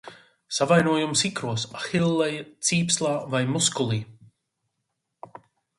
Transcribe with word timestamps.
Savainojums 0.59 1.21
ikros, 1.29 1.65
ahilleja 1.81 2.47
cīpslā 2.71 3.13
vai 3.35 3.45
muskulī. 3.53 4.05